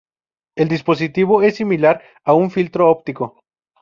[0.57, 3.37] El dispositivo es similar a un filtro óptico.